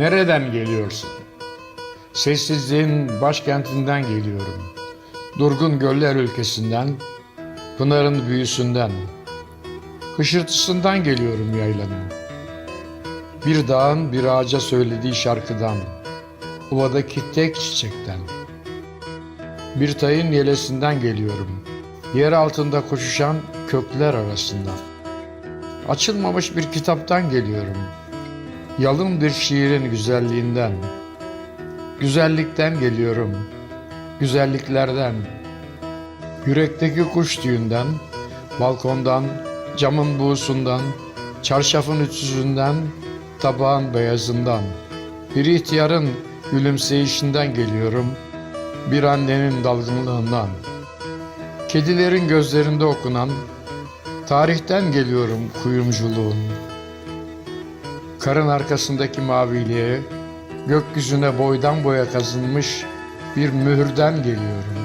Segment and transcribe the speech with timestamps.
[0.00, 1.10] Nereden geliyorsun?
[2.12, 4.62] Sessizliğin başkentinden geliyorum.
[5.38, 6.88] Durgun göller ülkesinden,
[7.78, 8.90] Pınar'ın büyüsünden,
[10.16, 12.04] hışırtısından geliyorum yaylanın.
[13.46, 15.76] Bir dağın bir ağaca söylediği şarkıdan,
[16.70, 18.18] ovadaki tek çiçekten.
[19.76, 21.64] Bir tayın yelesinden geliyorum.
[22.14, 23.36] Yer altında koşuşan
[23.68, 24.70] kökler arasında.
[25.88, 27.76] Açılmamış bir kitaptan geliyorum.
[28.80, 30.72] Yalın bir şiirin güzelliğinden.
[32.00, 33.36] Güzellikten geliyorum.
[34.20, 35.14] Güzelliklerden.
[36.46, 37.86] Yürekteki kuş tüyünden,
[38.60, 39.24] balkondan,
[39.76, 40.80] camın buğusundan,
[41.42, 42.74] çarşafın ütüsünden,
[43.40, 44.62] tabağın beyazından.
[45.36, 46.08] Bir ihtiyarın
[46.52, 48.06] gülümseyişinden geliyorum.
[48.90, 50.48] Bir annenin dalgınlığından.
[51.68, 53.30] Kedilerin gözlerinde okunan,
[54.28, 56.69] tarihten geliyorum kuyumculuğun.
[58.20, 60.00] Karın arkasındaki maviliğe,
[60.66, 62.84] gökyüzüne boydan boya kazınmış
[63.36, 64.80] bir mühürden geliyorum.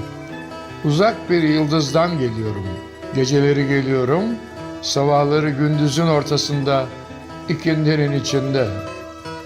[0.86, 2.66] Uzak bir yıldızdan geliyorum.
[3.16, 4.23] Geceleri geliyorum,
[4.81, 6.86] sabahları gündüzün ortasında,
[7.50, 8.67] ikindinin içinde.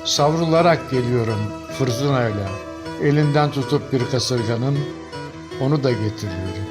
[0.06, 1.40] Savrularak geliyorum
[1.78, 2.50] fırtınayla.
[3.04, 4.78] Elinden tutup bir kasırganın,
[5.62, 6.69] onu da getiriyorum.